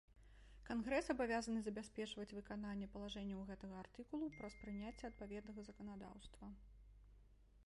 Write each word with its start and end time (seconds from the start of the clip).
Кангрэс 0.69 1.09
абавязаны 1.13 1.59
забяспечваць 1.67 2.33
выкананне 2.37 2.89
палажэнняў 2.97 3.45
гэтага 3.51 3.75
артыкулу 3.83 4.33
праз 4.39 4.53
прыняцце 4.65 5.03
адпаведнага 5.13 5.61
заканадаўства. 5.71 6.45